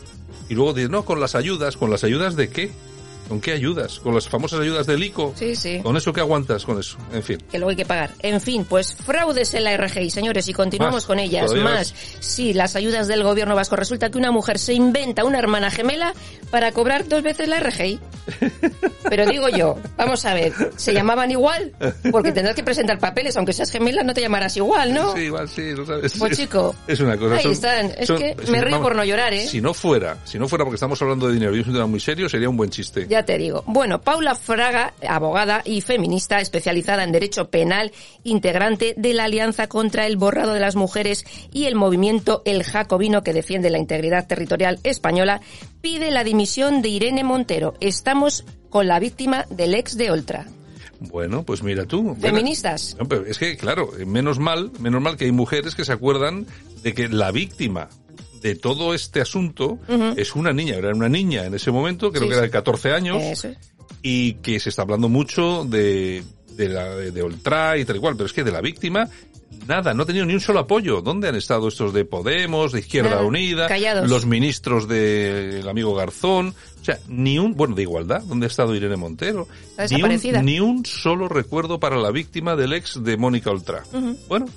Y 0.50 0.56
luego 0.56 0.74
dicen, 0.74 0.92
no, 0.92 1.06
con 1.06 1.19
las 1.19 1.36
ayudas. 1.36 1.78
¿Con 1.78 1.92
las 1.92 2.04
ayudas 2.04 2.36
de 2.36 2.50
qué? 2.50 2.72
¿Con 3.31 3.39
qué 3.39 3.54
ayudas? 3.54 4.01
¿Con 4.01 4.13
las 4.13 4.28
famosas 4.28 4.60
ayudas 4.60 4.86
del 4.86 5.01
ICO? 5.01 5.33
Sí, 5.38 5.56
sí. 5.56 5.80
¿Con 5.81 5.95
eso 5.95 6.12
qué 6.12 6.19
aguantas 6.19 6.66
con 6.66 6.78
eso? 6.78 6.98
En 7.13 7.24
fin. 7.24 7.38
Que 7.50 7.60
luego 7.60 7.69
hay 7.69 7.78
que 7.78 7.86
pagar. 7.86 8.12
En 8.19 8.42
fin, 8.42 8.66
pues 8.66 8.94
fraudes 8.94 9.54
en 9.54 9.63
la 9.63 9.78
RGI, 9.78 10.10
señores, 10.10 10.50
y 10.50 10.54
continuamos 10.54 11.06
con 11.06 11.18
ellas. 11.18 11.50
Más, 11.54 11.95
sí, 12.19 12.51
las 12.51 12.75
ayudas 12.75 13.07
del 13.07 13.24
gobierno 13.24 13.56
vasco. 13.56 13.78
Resulta 13.78 14.10
que 14.10 14.18
una 14.18 14.31
mujer 14.31 14.60
se 14.60 14.74
inventa 14.74 15.24
una 15.24 15.39
hermana 15.39 15.72
gemela 15.72 16.13
para 16.50 16.74
cobrar 16.74 17.07
dos 17.07 17.24
veces 17.24 17.48
la 17.48 17.62
RGI. 17.62 18.01
Pero 19.09 19.25
digo 19.25 19.50
yo, 19.50 19.77
vamos 19.97 20.25
a 20.25 20.33
ver, 20.33 20.53
¿se 20.77 20.94
llamaban 20.94 21.31
igual? 21.31 21.73
Porque 22.12 22.31
tendrás 22.31 22.56
que 22.56 22.63
presentar 22.63 23.00
papeles, 23.00 23.35
aunque 23.38 23.53
seas 23.53 23.71
gemela 23.71 24.03
no 24.03 24.13
te 24.13 24.21
llamarás 24.21 24.56
igual, 24.57 24.94
¿no? 24.94 25.13
Sí, 25.13 25.21
igual 25.21 25.50
sí, 25.50 25.71
lo 25.73 25.85
sabes. 25.85 26.13
Pues 26.18 26.38
chico. 26.38 26.75
Es 26.88 27.00
una 27.00 27.18
cosa. 27.18 27.35
Ahí 27.35 27.51
están. 27.51 27.91
Es 27.97 28.09
que 28.09 28.35
me 28.50 28.62
río 28.62 28.81
por 28.81 28.95
no 28.95 29.03
llorar, 29.03 29.33
¿eh? 29.33 29.47
Si 29.47 29.62
no 29.62 29.73
fuera, 29.73 30.18
si 30.23 30.39
no 30.39 30.47
fuera 30.47 30.65
porque 30.65 30.75
estamos 30.75 31.01
hablando 31.01 31.27
de 31.27 31.33
dinero 31.33 31.56
y 31.56 31.62
es 31.62 31.68
un 31.68 31.73
tema 31.73 31.88
muy 31.88 32.00
serio, 32.00 32.29
sería 32.29 32.50
un 32.50 32.57
buen 32.57 32.69
chiste. 32.69 33.07
Ya 33.07 33.23
te 33.23 33.38
digo. 33.38 33.63
Bueno, 33.68 34.01
Paula 34.01 34.35
Fraga, 34.35 34.94
abogada 35.07 35.62
y 35.65 35.81
feminista 35.81 36.39
especializada 36.39 37.03
en 37.03 37.12
derecho 37.12 37.50
penal, 37.50 37.91
integrante 38.23 38.94
de 38.97 39.13
la 39.13 39.25
Alianza 39.25 39.68
contra 39.68 40.06
el 40.07 40.18
Borrado 40.18 40.53
de 40.53 40.59
las 40.59 40.75
Mujeres 40.75 41.25
y 41.51 41.65
el 41.65 41.75
movimiento 41.75 42.41
El 42.45 42.63
Jacobino 42.63 43.23
que 43.23 43.33
defiende 43.33 43.69
la 43.69 43.77
integridad 43.77 44.27
territorial 44.27 44.79
española, 44.83 45.41
pide 45.81 46.12
la 46.12 46.24
dimisión 46.24 46.81
de 46.81 46.89
Irene 46.89 47.24
Montero. 47.24 47.74
Estamos 47.80 48.45
con 48.69 48.88
la 48.88 49.00
víctima 49.00 49.45
del 49.50 49.74
ex 49.75 49.98
de 49.98 50.12
Oltra. 50.12 50.48
Bueno, 51.00 51.44
pues 51.44 51.63
mira 51.63 51.86
tú. 51.86 52.16
Feministas. 52.19 52.95
es 53.25 53.38
que, 53.39 53.57
claro, 53.57 53.92
menos 54.06 54.38
mal, 54.38 54.72
menos 54.80 55.01
mal 55.01 55.18
que 55.18 55.25
hay 55.25 55.31
mujeres 55.31 55.74
que 55.75 55.83
se 55.83 55.92
acuerdan 55.92 56.45
de 56.83 56.94
que 56.94 57.10
la 57.10 57.31
víctima 57.31 57.89
de 58.42 58.56
todo 58.56 58.94
este 58.94 59.22
asunto 59.22 59.80
es 60.16 60.36
una 60.36 60.51
niña, 60.51 60.75
era 60.75 60.89
una 60.89 61.10
niña 61.10 61.45
en 61.45 61.54
ese 61.54 61.71
momento, 61.71 62.11
creo 62.11 62.28
que 62.28 62.33
era 62.33 62.44
de 62.44 62.50
14 62.50 62.92
años, 62.92 63.47
y 64.02 64.33
que 64.35 64.59
se 64.59 64.69
está 64.69 64.81
hablando 64.81 65.09
mucho 65.09 65.64
de, 65.64 66.23
de, 66.56 66.69
la, 66.69 66.95
de, 66.95 67.21
Oltra 67.21 67.78
y 67.78 67.85
tal 67.85 67.97
y 67.97 68.00
cual, 68.00 68.16
pero 68.16 68.26
es 68.26 68.33
que 68.33 68.44
de 68.44 68.52
la 68.52 68.61
víctima 68.61 69.07
nada, 69.71 69.94
no 69.94 70.04
ha 70.04 70.06
tenido 70.06 70.25
ni 70.25 70.33
un 70.33 70.42
solo 70.42 70.59
apoyo. 70.59 71.01
¿Dónde 71.01 71.30
han 71.30 71.35
estado 71.35 71.69
estos 71.69 71.94
de 71.94 72.04
Podemos, 72.04 72.73
de 72.73 72.80
Izquierda 72.80 73.21
Unida, 73.21 73.69
los 74.06 74.25
ministros 74.25 74.87
del 74.87 75.68
amigo 75.68 75.95
Garzón? 75.95 76.54
O 76.81 76.83
sea, 76.83 76.99
ni 77.07 77.40
un, 77.40 77.56
bueno, 77.56 77.73
de 77.73 77.83
igualdad, 77.83 78.21
¿dónde 78.23 78.47
ha 78.47 78.49
estado 78.49 78.75
Irene 78.75 78.97
Montero? 78.97 79.47
Ni 79.90 80.04
un, 80.04 80.45
ni 80.45 80.59
un, 80.59 80.85
solo 80.85 81.30
recuerdo 81.30 81.80
para 81.80 81.95
la 81.95 82.11
víctima 82.11 82.56
del 82.56 82.73
ex 82.73 83.01
de 83.01 83.16
Mónica 83.16 83.49
Oltra. 83.49 83.83
Bueno, 84.28 84.47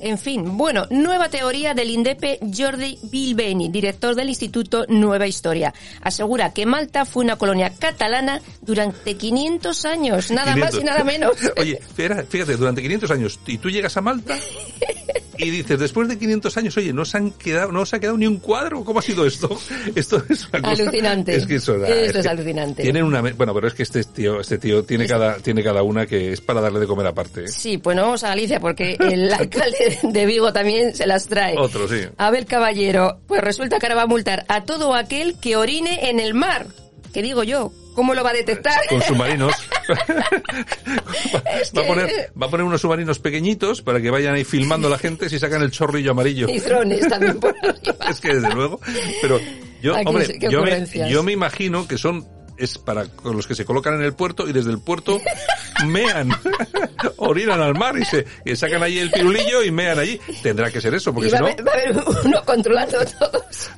en 0.00 0.18
fin, 0.18 0.56
bueno, 0.56 0.86
nueva 0.90 1.28
teoría 1.28 1.74
del 1.74 1.90
INDEPE 1.90 2.40
Jordi 2.56 2.98
Bilbeni, 3.02 3.68
director 3.68 4.14
del 4.14 4.28
Instituto 4.28 4.84
Nueva 4.88 5.26
Historia. 5.26 5.72
Asegura 6.02 6.52
que 6.52 6.66
Malta 6.66 7.04
fue 7.04 7.24
una 7.24 7.36
colonia 7.36 7.72
catalana 7.78 8.40
durante 8.62 9.16
500 9.16 9.84
años, 9.84 10.30
nada 10.30 10.56
más 10.56 10.74
y 10.74 10.84
nada 10.84 11.04
menos. 11.04 11.36
Oye, 11.56 11.80
fíjate, 11.94 12.56
durante 12.56 12.82
500 12.82 13.10
años, 13.10 13.40
y 13.46 13.58
tú 13.58 13.70
llegas 13.70 13.96
a 13.96 14.00
Malta 14.00 14.36
y 15.38 15.50
dices, 15.50 15.78
después 15.78 16.08
de 16.08 16.18
500 16.18 16.56
años, 16.56 16.76
oye, 16.76 16.92
no 16.92 17.04
se 17.04 17.18
han 17.18 17.30
quedado, 17.32 17.72
no 17.72 17.86
se 17.86 17.96
ha 17.96 18.00
quedado 18.00 18.18
ni 18.18 18.26
un 18.26 18.38
cuadro. 18.38 18.84
¿Cómo 18.84 18.98
ha 18.98 19.02
sido 19.02 19.26
esto? 19.26 19.58
Esto 19.94 20.22
es 20.28 20.48
una 20.48 20.62
cosa, 20.62 20.82
Alucinante. 20.82 21.36
Es 21.36 21.46
que 21.46 21.56
eso, 21.56 21.84
es, 21.84 22.26
alucinante. 22.26 22.82
Tienen 22.82 23.04
una, 23.04 23.20
bueno, 23.20 23.54
pero 23.54 23.68
es 23.68 23.74
que 23.74 23.82
este 23.82 24.02
tío, 24.04 24.40
este 24.40 24.58
tío 24.58 24.84
tiene 24.84 25.06
cada, 25.06 25.36
tiene 25.36 25.62
cada 25.62 25.82
una 25.82 26.06
que 26.06 26.32
es 26.32 26.40
para 26.40 26.60
darle 26.60 26.80
de 26.80 26.86
comer 26.86 27.06
aparte. 27.06 27.44
¿eh? 27.44 27.48
Sí, 27.48 27.76
bueno, 27.76 28.02
vamos 28.02 28.24
a 28.24 28.28
Galicia 28.28 28.60
porque 28.60 28.96
el 28.98 29.32
alcalde 29.32 29.98
de 30.02 30.26
Vigo 30.26 30.52
también 30.52 30.94
se 30.94 31.06
las 31.06 31.26
trae. 31.26 31.56
Otro, 31.56 31.88
sí. 31.88 32.02
Abel 32.16 32.46
Caballero, 32.46 33.20
pues 33.26 33.40
resulta 33.40 33.78
que 33.78 33.86
ahora 33.86 33.96
va 33.96 34.02
a 34.02 34.06
multar 34.06 34.44
a 34.48 34.64
todo 34.64 34.94
aquel 34.94 35.38
que 35.38 35.56
orine 35.56 36.10
en 36.10 36.20
el 36.20 36.34
mar. 36.34 36.66
¿Qué 37.12 37.22
digo 37.22 37.42
yo? 37.44 37.72
¿Cómo 37.94 38.14
lo 38.14 38.22
va 38.22 38.30
a 38.30 38.34
detectar? 38.34 38.78
Con 38.88 39.02
submarinos. 39.02 39.54
va, 41.76 41.82
a 41.82 41.86
poner, 41.86 42.32
va 42.40 42.46
a 42.46 42.50
poner 42.50 42.66
unos 42.66 42.80
submarinos 42.80 43.18
pequeñitos 43.18 43.82
para 43.82 44.00
que 44.00 44.10
vayan 44.10 44.34
ahí 44.34 44.44
filmando 44.44 44.88
a 44.88 44.90
la 44.90 44.98
gente 44.98 45.28
si 45.28 45.38
sacan 45.38 45.62
el 45.62 45.70
chorrillo 45.70 46.12
amarillo. 46.12 46.48
Y 46.48 46.58
drones 46.60 47.08
también 47.08 47.38
por 47.38 47.54
arriba. 47.62 47.96
es 48.10 48.20
que 48.20 48.34
desde 48.34 48.54
luego. 48.54 48.80
Pero 49.20 49.40
yo, 49.82 49.94
hombre, 50.04 50.38
yo 50.40 50.62
me, 50.62 50.86
yo 51.10 51.22
me 51.22 51.32
imagino 51.32 51.86
que 51.86 51.98
son 51.98 52.26
es 52.58 52.78
para 52.78 53.04
los 53.24 53.46
que 53.46 53.54
se 53.54 53.64
colocan 53.64 53.94
en 53.94 54.02
el 54.02 54.14
puerto 54.14 54.48
y 54.48 54.52
desde 54.52 54.70
el 54.70 54.80
puerto 54.80 55.20
mean, 55.86 56.30
orinan 57.16 57.60
al 57.60 57.74
mar 57.74 57.96
y 57.98 58.04
se 58.04 58.24
sacan 58.56 58.82
ahí 58.82 58.98
el 58.98 59.10
pirulillo 59.10 59.62
y 59.62 59.70
mean 59.70 59.98
allí. 59.98 60.20
Tendrá 60.42 60.70
que 60.70 60.80
ser 60.80 60.94
eso, 60.94 61.12
porque 61.12 61.30
si 61.30 61.36
no... 61.36 61.44
va 61.44 61.50
a 61.50 61.74
haber 61.74 62.04
uno 62.24 62.42
controlando 62.44 62.98
todos. 63.18 63.70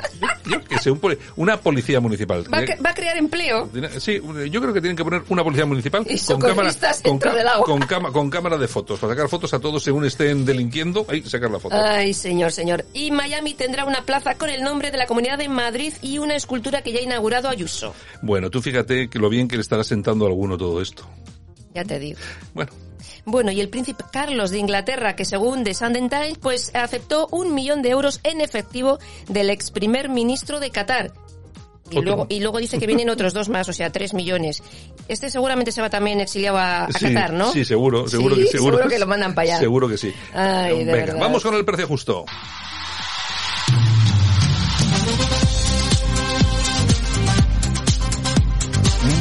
Yo 0.49 0.65
qué 0.65 0.79
sé, 0.79 0.91
un 0.91 0.99
poli- 0.99 1.19
una 1.37 1.61
policía 1.61 2.01
municipal. 2.01 2.45
Va 2.53 2.59
a, 2.59 2.63
cre- 2.63 2.85
va 2.85 2.91
a 2.91 2.95
crear 2.95 3.17
empleo. 3.17 3.71
Sí, 3.99 4.21
yo 4.51 4.61
creo 4.61 4.73
que 4.73 4.81
tienen 4.81 4.97
que 4.97 5.05
poner 5.05 5.23
una 5.29 5.45
policía 5.45 5.67
municipal 5.67 6.05
Y 6.09 6.19
con 6.19 6.41
cámara, 6.41 6.73
con, 7.05 7.19
ca- 7.19 7.35
del 7.35 7.47
agua. 7.49 7.65
con 7.67 7.81
cama- 7.81 8.13
con 8.13 8.31
cámara 8.31 8.57
de 8.57 8.69
fotos, 8.69 8.99
para 8.99 9.15
sacar 9.15 9.29
fotos 9.29 9.53
a 9.55 9.59
todos 9.59 9.83
según 9.83 10.05
estén 10.05 10.45
delinquiendo, 10.45 11.07
ahí 11.09 11.23
sacar 11.23 11.51
la 11.51 11.59
foto. 11.59 11.77
Ay, 11.77 12.15
señor, 12.15 12.53
señor. 12.53 12.85
Y 12.95 13.11
Miami 13.11 13.55
tendrá 13.55 13.85
una 13.85 14.03
plaza 14.03 14.35
con 14.37 14.51
el 14.51 14.63
nombre 14.63 14.91
de 14.91 14.99
la 14.99 15.07
Comunidad 15.07 15.39
de 15.39 15.49
Madrid 15.49 15.93
y 16.03 16.19
una 16.19 16.37
escultura 16.37 16.83
que 16.83 16.93
ya 16.93 17.01
ha 17.01 17.03
inaugurado 17.03 17.49
Ayuso. 17.49 17.95
Bueno, 18.23 18.51
tú 18.51 18.63
fíjate 18.63 19.09
que 19.09 19.19
lo 19.19 19.29
bien 19.29 19.49
que 19.49 19.57
le 19.57 19.63
estará 19.63 19.85
sentando 19.85 20.25
a 20.25 20.29
alguno 20.29 20.57
todo 20.57 20.81
esto. 20.81 21.05
Ya 21.75 21.85
te 21.85 21.99
digo. 21.99 22.19
Bueno, 22.55 22.73
Bueno, 23.25 23.51
y 23.51 23.61
el 23.61 23.69
príncipe 23.69 24.05
Carlos 24.13 24.51
de 24.51 24.59
Inglaterra, 24.59 25.17
que 25.17 25.25
según 25.25 25.65
The 25.65 25.75
Sunday 25.75 26.09
Times, 26.09 26.39
pues 26.39 26.75
aceptó 26.75 27.29
un 27.31 27.55
millón 27.55 27.83
de 27.83 27.91
euros 27.91 28.21
en 28.25 28.41
efectivo 28.41 28.99
del 29.29 29.51
ex 29.51 29.71
primer 29.71 30.09
ministro 30.09 30.61
de 30.61 30.71
Qatar. 30.71 31.13
Y 31.91 32.03
luego, 32.03 32.27
y 32.29 32.41
luego 32.41 32.59
dice 32.59 32.79
que 32.79 32.87
vienen 32.87 33.09
otros 33.09 33.33
dos 33.33 33.49
más, 33.49 33.67
o 33.71 33.73
sea, 33.73 33.91
tres 33.91 34.13
millones. 34.13 34.63
Este 35.09 35.31
seguramente 35.31 35.73
se 35.73 35.81
va 35.81 35.89
también 35.89 36.21
exiliado 36.21 36.59
a, 36.59 36.85
a 36.85 36.93
sí, 36.93 37.07
Qatar, 37.07 37.33
¿no? 37.33 37.51
Sí, 37.51 37.65
seguro, 37.65 38.07
seguro 38.07 38.35
Sí, 38.37 38.43
que 38.43 38.49
seguro. 38.49 38.77
seguro 38.77 38.91
que 38.91 38.99
lo 38.99 39.07
mandan 39.07 39.35
para 39.35 39.45
allá. 39.53 39.59
Seguro 39.59 39.89
que 39.89 39.97
sí. 39.97 40.13
Ay, 40.35 40.85
de 40.85 40.93
Venga, 40.93 41.15
vamos 41.15 41.43
con 41.43 41.55
el 41.55 41.65
precio 41.65 41.87
justo. 41.89 42.27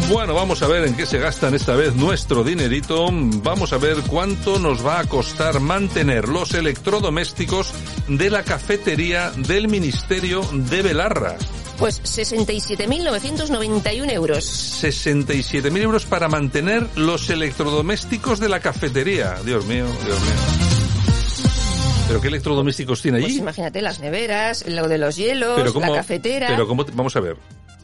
Bueno, 0.10 0.34
vamos 0.34 0.62
a 0.62 0.68
ver 0.68 0.86
en 0.86 0.96
qué 0.96 1.06
se 1.06 1.20
gastan 1.20 1.54
esta 1.54 1.76
vez 1.76 1.94
nuestro 1.96 2.46
dinerito. 2.46 3.08
Vamos 3.12 3.74
a 3.74 3.78
ver 3.78 3.98
cuánto 4.08 4.58
nos 4.58 4.86
va 4.86 5.00
a 5.00 5.06
costar 5.06 5.60
mantener 5.60 6.30
los 6.30 6.54
electrodomésticos 6.54 7.74
de 8.08 8.30
la 8.30 8.44
cafetería 8.44 9.32
del 9.32 9.68
Ministerio 9.68 10.42
de 10.54 10.82
Belarra. 10.82 11.36
Pues 11.78 12.02
67.991 12.04 14.14
euros. 14.14 14.46
67.000 14.82 15.78
euros 15.82 16.06
para 16.06 16.30
mantener 16.30 16.88
los 16.96 17.30
electrodomésticos 17.30 18.40
de 18.40 18.48
la 18.50 18.62
cafetería. 18.62 19.36
Dios 19.44 19.66
mío, 19.66 19.86
Dios 20.06 20.22
mío. 20.22 20.32
¿Pero 22.08 22.22
qué 22.22 22.30
electrodomésticos 22.30 23.02
tiene 23.02 23.20
Pues 23.20 23.34
allí? 23.34 23.42
imagínate 23.42 23.82
las 23.82 24.00
neveras, 24.00 24.66
lo 24.68 24.88
de 24.88 24.98
los 24.98 25.18
hielos, 25.18 25.56
pero 25.58 25.74
cómo, 25.74 25.92
la 25.92 25.98
cafetera. 25.98 26.48
Pero 26.48 26.66
cómo, 26.66 26.86
vamos 26.94 27.14
a 27.18 27.20
ver. 27.20 27.36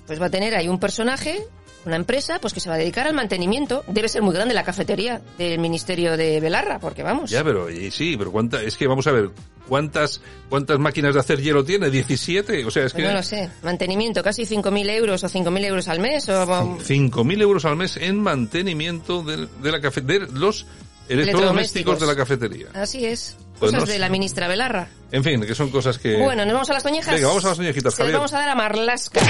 Pues 0.08 0.22
va 0.22 0.28
a 0.28 0.30
tener 0.30 0.56
ahí 0.56 0.70
un 0.70 0.80
personaje, 0.80 1.46
una 1.86 1.96
empresa, 1.96 2.40
pues 2.40 2.54
que 2.54 2.60
se 2.60 2.70
va 2.70 2.76
a 2.76 2.78
dedicar 2.78 3.08
al 3.08 3.14
mantenimiento. 3.14 3.84
Debe 3.88 4.08
ser 4.08 4.22
muy 4.22 4.34
grande 4.34 4.54
la 4.54 4.64
cafetería 4.64 5.22
del 5.38 5.60
Ministerio 5.60 6.16
de 6.18 6.40
Belarra, 6.40 6.80
porque 6.80 7.04
vamos. 7.04 7.30
Ya, 7.30 7.44
pero 7.44 7.70
y 7.70 7.92
sí, 7.92 8.16
pero 8.18 8.32
cuánta, 8.32 8.62
es 8.62 8.78
que 8.78 8.88
vamos 8.88 9.06
a 9.08 9.12
ver, 9.12 9.30
¿cuántas 9.68 10.22
cuántas 10.50 10.80
máquinas 10.80 11.14
de 11.14 11.20
hacer 11.20 11.42
hielo 11.42 11.64
tiene? 11.64 11.90
17, 11.90 12.66
o 12.66 12.72
sea, 12.72 12.86
es 12.86 12.94
Pues 12.94 13.04
que 13.04 13.08
no 13.10 13.16
lo 13.16 13.24
sé. 13.24 13.50
Mantenimiento, 13.64 14.24
casi 14.24 14.44
5.000 14.44 14.90
euros 14.92 15.24
o 15.24 15.28
5.000 15.30 15.66
euros 15.66 15.88
al 15.88 16.00
mes. 16.00 16.30
O, 16.30 16.46
5.000 16.46 17.42
euros 17.42 17.66
al 17.66 17.76
mes 17.76 17.98
en 17.98 18.20
mantenimiento 18.22 19.24
de, 19.24 19.48
de 19.62 19.72
la 19.72 19.82
cafe, 19.82 20.02
de 20.02 20.20
los 20.32 20.66
electrodomésticos 21.10 22.00
de 22.00 22.06
la 22.08 22.16
cafetería. 22.16 22.68
así 22.74 23.06
es. 23.06 23.36
Pues 23.60 23.72
Cosas 23.72 23.82
no 23.82 23.86
sé. 23.86 23.94
de 23.94 24.00
la 24.00 24.10
ministra 24.10 24.48
Belarra. 24.48 24.88
En 25.12 25.24
fin, 25.24 25.40
que 25.46 25.54
son 25.56 25.70
cosas 25.70 25.98
que... 25.98 26.18
Bueno, 26.18 26.44
nos 26.44 26.54
vamos 26.54 26.70
a 26.70 26.74
las 26.74 26.84
toñejas. 26.84 27.14
Venga, 27.14 27.28
vamos 27.28 27.46
a 27.46 27.50
las 27.50 27.58
toñejitas, 27.58 27.94
Se 27.94 28.00
las 28.02 28.08
Javier. 28.08 28.16
vamos 28.18 28.34
a 28.34 28.40
dar 28.40 28.50
a 28.50 28.56
Marlasca. 28.56 29.22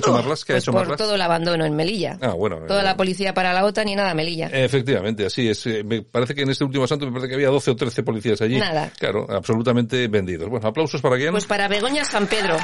¿Qué 0.00 0.10
ha 0.10 0.12
hecho 0.12 0.12
Marlas? 0.12 0.44
¿Qué 0.44 0.52
ha 0.52 0.54
Pues 0.54 0.64
hecho 0.64 0.72
por 0.72 0.96
todo 0.96 1.14
el 1.14 1.20
abandono 1.20 1.64
en 1.64 1.76
Melilla. 1.76 2.18
Ah, 2.20 2.28
bueno. 2.34 2.58
Toda 2.66 2.80
eh, 2.80 2.84
la 2.84 2.96
policía 2.96 3.34
para 3.34 3.52
la 3.52 3.64
OTAN 3.64 3.88
y 3.88 3.96
nada 3.96 4.14
Melilla. 4.14 4.48
Efectivamente, 4.52 5.26
así 5.26 5.48
es. 5.48 5.66
Eh, 5.66 5.82
Me 5.84 6.02
parece 6.02 6.34
que 6.34 6.42
en 6.42 6.50
este 6.50 6.64
último 6.64 6.86
santo 6.86 7.06
me 7.06 7.12
parece 7.12 7.28
que 7.28 7.34
había 7.34 7.48
12 7.48 7.70
o 7.70 7.76
13 7.76 8.02
policías 8.02 8.40
allí. 8.40 8.58
Nada. 8.58 8.90
Claro, 8.98 9.26
absolutamente 9.30 10.08
vendidos. 10.08 10.48
Bueno, 10.48 10.68
aplausos 10.68 11.00
para 11.00 11.16
quién. 11.16 11.30
Pues 11.32 11.46
para 11.46 11.68
Begoña 11.68 12.04
San 12.04 12.26
Pedro. 12.26 12.56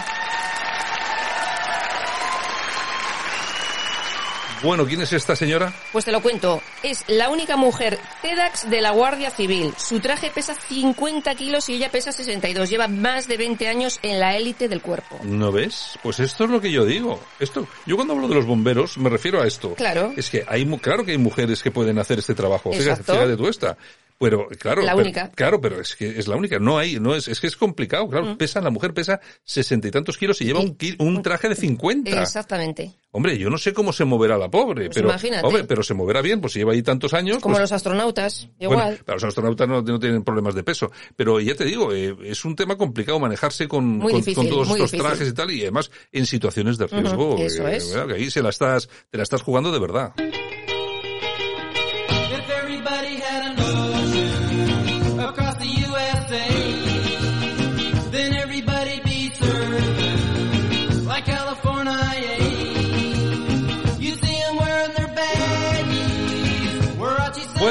Bueno, 4.64 4.87
¿quién 4.87 5.02
es 5.02 5.12
esta 5.12 5.37
señora? 5.37 5.75
Pues 5.92 6.06
te 6.06 6.11
lo 6.11 6.23
cuento. 6.23 6.62
Es 6.83 7.04
la 7.06 7.28
única 7.28 7.54
mujer 7.54 7.99
TEDx 8.23 8.71
de 8.71 8.80
la 8.80 8.92
Guardia 8.92 9.28
Civil. 9.30 9.75
Su 9.76 10.00
traje 10.00 10.30
pesa 10.35 10.54
50 10.54 11.35
kilos 11.35 11.68
y 11.68 11.75
ella 11.75 11.90
pesa 11.90 12.12
62. 12.12 12.71
Lleva 12.71 12.88
más 12.88 13.28
de 13.28 13.37
20 13.37 13.68
años 13.68 13.99
en 14.00 14.18
la 14.18 14.38
élite 14.38 14.66
del 14.66 14.80
cuerpo. 14.80 15.21
¿No 15.23 15.52
ves? 15.52 15.99
Pues 16.02 16.18
esto 16.18 16.44
es 16.44 16.50
lo 16.50 16.62
que 16.62 16.73
yo 16.73 16.87
digo. 16.87 17.21
Esto, 17.38 17.68
yo 17.85 17.97
cuando 17.97 18.14
hablo 18.14 18.26
de 18.26 18.37
los 18.37 18.47
bomberos 18.47 18.97
me 18.97 19.11
refiero 19.11 19.42
a 19.42 19.47
esto. 19.47 19.75
Claro. 19.75 20.14
Es 20.16 20.30
que 20.30 20.47
hay, 20.49 20.64
claro 20.78 21.04
que 21.04 21.11
hay 21.12 21.18
mujeres 21.18 21.62
que 21.62 21.71
pueden 21.71 21.99
hacer 21.99 22.21
este 22.21 22.35
trabajo. 22.35 22.73
Fíjate, 22.73 22.88
Exacto. 22.88 23.12
fíjate 23.12 23.37
tú 23.37 23.49
esta. 23.49 23.76
Pero, 24.18 24.47
claro. 24.59 24.83
La 24.83 24.92
pero- 24.92 25.02
única. 25.02 25.30
Claro, 25.33 25.61
pero 25.61 25.80
es 25.80 25.97
que 25.97 26.18
es 26.18 26.28
la 26.28 26.37
única. 26.37 26.59
No 26.59 26.78
hay, 26.78 26.99
no 27.00 27.14
es, 27.14 27.28
es 27.28 27.40
que 27.40 27.47
es 27.49 27.56
complicado. 27.56 28.09
Claro, 28.09 28.38
pesa, 28.38 28.61
la 28.61 28.71
mujer 28.71 28.94
pesa 28.94 29.21
sesenta 29.42 29.88
y 29.88 29.90
tantos 29.90 30.16
kilos 30.16 30.40
y 30.40 30.44
lleva 30.47 30.61
un, 30.61 30.76
ki- 30.76 30.97
un 30.99 31.21
traje 31.23 31.49
de 31.49 31.56
50. 31.56 32.23
Exactamente. 32.23 32.94
Hombre, 33.11 33.37
yo 33.38 33.49
no 33.50 33.59
sé 33.59 33.73
cómo 33.73 33.92
se 33.92 34.04
moverá 34.04 34.37
la 34.38 34.50
pobre, 34.50 34.87
Pues 34.87 34.97
pero, 34.97 35.09
imagínate. 35.09 35.47
hombre, 35.47 35.64
pero 35.64 35.83
se 35.85 35.94
moverá 35.94 36.21
bien, 36.21 36.40
pues 36.40 36.52
si 36.54 36.59
lleva 36.61 36.73
ahí 36.73 36.83
tantos 36.83 37.12
años. 37.14 37.38
Como 37.40 37.54
pues- 37.54 37.62
los 37.62 37.73
astronautas. 37.73 38.49
bueno, 38.59 38.73
Igual. 38.83 39.00
pero 39.04 39.16
los 39.16 39.25
astronautas 39.25 39.68
no, 39.68 39.83
no 39.83 39.99
tienen 39.99 40.25
problemas 40.25 40.54
de 40.54 40.62
peso. 40.64 40.90
Pero 41.16 41.38
ya 41.40 41.54
te 41.54 41.64
digo, 41.64 41.92
eh, 41.92 42.16
es 42.25 42.44
un 42.44 42.56
tema 42.56 42.76
complicado 42.76 43.18
manejarse 43.21 43.68
con, 43.68 43.85
Muy 43.99 44.12
con, 44.12 44.21
difícil, 44.21 44.35
con 44.37 44.49
todos 44.49 44.68
muy 44.68 44.76
estos 44.76 44.92
difícil. 44.92 45.11
trajes 45.11 45.28
y 45.28 45.33
tal, 45.35 45.50
y 45.50 45.62
además 45.62 45.90
en 46.12 46.26
situaciones 46.26 46.78
de 46.78 46.87
riesgo. 46.87 47.37
eso 47.38 47.68
eh, 47.68 47.76
es. 47.76 47.92
¿verdad? 47.92 48.09
Que 48.09 48.14
ahí 48.23 48.30
se 48.30 48.42
la 48.42 48.49
estás, 48.50 48.88
te 49.11 49.16
la 49.16 49.23
estás 49.23 49.42
jugando 49.42 49.71
de 49.71 49.78
verdad. 49.80 50.12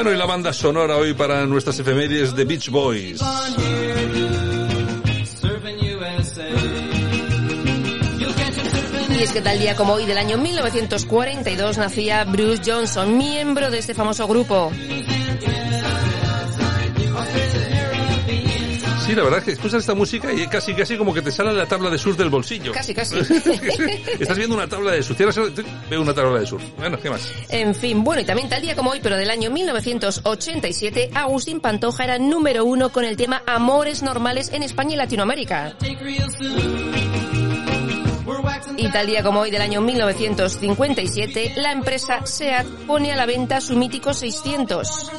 Y 0.06 0.16
la 0.16 0.26
banda 0.26 0.52
sonora 0.52 0.98
hoy 0.98 1.14
para 1.14 1.46
nuestras 1.46 1.78
efemérides 1.78 2.36
de 2.36 2.44
Beach 2.44 2.68
Boys. 2.68 3.22
Y 9.08 9.22
es 9.22 9.32
que 9.32 9.40
tal 9.40 9.58
día 9.58 9.74
como 9.74 9.94
hoy 9.94 10.04
del 10.04 10.18
año 10.18 10.36
1942 10.36 11.78
nacía 11.78 12.24
Bruce 12.24 12.70
Johnson, 12.70 13.16
miembro 13.16 13.70
de 13.70 13.78
este 13.78 13.94
famoso 13.94 14.28
grupo. 14.28 14.70
Sí, 19.04 19.14
la 19.14 19.22
verdad 19.22 19.40
es 19.40 19.44
que 19.44 19.52
escuchas 19.52 19.80
esta 19.80 19.94
música 19.94 20.32
y 20.32 20.46
casi 20.46 20.72
casi 20.72 20.96
como 20.96 21.12
que 21.12 21.20
te 21.20 21.30
sale 21.30 21.52
la 21.52 21.66
tabla 21.66 21.90
de 21.90 21.98
surf 21.98 22.16
del 22.16 22.30
bolsillo. 22.30 22.72
Casi, 22.72 22.94
casi. 22.94 23.18
Estás 24.18 24.38
viendo 24.38 24.56
una 24.56 24.66
tabla 24.66 24.92
de 24.92 25.02
surf. 25.02 25.20
Veo 25.90 26.00
una 26.00 26.14
tabla 26.14 26.40
de 26.40 26.46
surf. 26.46 26.64
Bueno, 26.78 26.98
¿qué 26.98 27.10
más? 27.10 27.30
En 27.50 27.74
fin, 27.74 28.02
bueno, 28.02 28.22
y 28.22 28.24
también 28.24 28.48
tal 28.48 28.62
día 28.62 28.74
como 28.74 28.90
hoy, 28.90 29.00
pero 29.02 29.16
del 29.16 29.28
año 29.28 29.50
1987, 29.50 31.10
Agustín 31.12 31.60
Pantoja 31.60 32.04
era 32.04 32.18
número 32.18 32.64
uno 32.64 32.90
con 32.90 33.04
el 33.04 33.18
tema 33.18 33.42
Amores 33.46 34.02
Normales 34.02 34.50
en 34.54 34.62
España 34.62 34.94
y 34.94 34.96
Latinoamérica. 34.96 35.76
Y 38.76 38.88
tal 38.90 39.06
día 39.06 39.22
como 39.22 39.40
hoy 39.40 39.50
del 39.50 39.60
año 39.60 39.82
1957, 39.82 41.52
la 41.56 41.72
empresa 41.72 42.24
SEAT 42.24 42.66
pone 42.86 43.12
a 43.12 43.16
la 43.16 43.26
venta 43.26 43.60
su 43.60 43.76
mítico 43.76 44.14
600. 44.14 45.10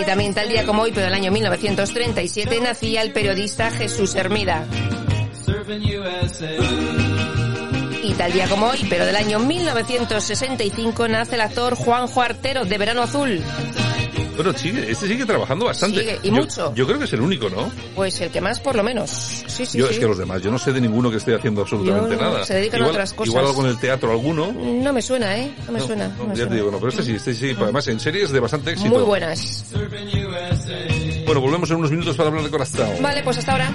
Y 0.00 0.04
también 0.04 0.34
tal 0.34 0.48
día 0.48 0.64
como 0.64 0.82
hoy, 0.82 0.92
pero 0.92 1.06
del 1.06 1.14
año 1.14 1.32
1937, 1.32 2.60
nacía 2.60 3.02
el 3.02 3.12
periodista 3.12 3.70
Jesús 3.70 4.14
Hermida. 4.14 4.64
Y 8.02 8.12
tal 8.14 8.32
día 8.32 8.48
como 8.48 8.66
hoy, 8.66 8.86
pero 8.88 9.04
del 9.04 9.16
año 9.16 9.38
1965, 9.40 11.08
nace 11.08 11.34
el 11.34 11.40
actor 11.40 11.74
Juanjo 11.74 12.22
Artero 12.22 12.64
de 12.64 12.78
Verano 12.78 13.02
Azul. 13.02 13.42
Bueno, 14.38 14.56
sigue, 14.56 14.88
este 14.88 15.08
sigue 15.08 15.26
trabajando 15.26 15.64
bastante. 15.64 15.98
Sigue, 15.98 16.18
y 16.22 16.28
Yo- 16.28 16.32
mucho. 16.34 16.72
Yo 16.76 16.86
creo 16.86 16.96
que 17.00 17.06
es 17.06 17.12
el 17.12 17.20
único, 17.22 17.50
¿no? 17.50 17.72
Pues 17.96 18.20
el 18.20 18.30
que 18.30 18.40
más, 18.40 18.60
por 18.60 18.76
lo 18.76 18.84
menos. 18.84 19.10
Sí, 19.10 19.66
sí, 19.66 19.78
yo 19.78 19.88
sí. 19.88 19.94
es 19.94 19.98
que 19.98 20.06
los 20.06 20.16
demás, 20.16 20.40
yo 20.42 20.52
no 20.52 20.58
sé 20.60 20.72
de 20.72 20.80
ninguno 20.80 21.10
que 21.10 21.16
esté 21.16 21.34
haciendo 21.34 21.62
absolutamente 21.62 22.14
no, 22.14 22.22
nada. 22.22 22.44
se 22.44 22.54
dedican 22.54 22.82
a 22.84 22.86
otras 22.86 23.12
cosas. 23.14 23.30
Igual 23.30 23.46
algo 23.46 23.64
en 23.64 23.70
el 23.70 23.78
teatro 23.80 24.12
alguno. 24.12 24.52
No 24.52 24.92
me 24.92 25.02
suena, 25.02 25.36
¿eh? 25.36 25.52
No 25.66 25.72
me 25.72 25.80
suena. 25.80 26.06
no 26.16 26.22
me 26.22 26.30
ya 26.30 26.36
suena. 26.36 26.50
te 26.50 26.54
digo, 26.54 26.70
no, 26.70 26.78
pero 26.78 26.90
este 26.90 27.02
sí, 27.02 27.14
este 27.16 27.34
sí, 27.34 27.56
además 27.60 27.88
en 27.88 27.98
series 27.98 28.30
de 28.30 28.38
bastante 28.38 28.70
éxito. 28.70 28.90
Muy 28.90 29.02
buenas. 29.02 29.64
Bueno, 31.26 31.40
volvemos 31.40 31.68
en 31.70 31.76
unos 31.76 31.90
minutos 31.90 32.16
para 32.16 32.28
hablar 32.28 32.44
de 32.44 32.50
Corazón. 32.50 32.90
Vale, 33.02 33.22
pues 33.24 33.38
hasta 33.38 33.52
ahora. 33.52 33.72